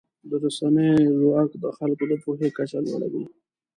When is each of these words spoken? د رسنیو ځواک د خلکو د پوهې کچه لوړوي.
د 0.29 0.31
رسنیو 0.43 1.15
ځواک 1.19 1.49
د 1.63 1.65
خلکو 1.77 2.03
د 2.09 2.13
پوهې 2.23 2.49
کچه 2.57 2.79
لوړوي. 2.85 3.25